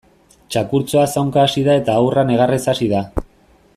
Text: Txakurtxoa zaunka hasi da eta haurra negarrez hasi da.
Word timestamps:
Txakurtxoa 0.53 1.03
zaunka 1.17 1.43
hasi 1.43 1.63
da 1.67 1.75
eta 1.81 1.99
haurra 1.99 2.23
negarrez 2.31 2.61
hasi 2.73 2.89
da. 2.97 3.03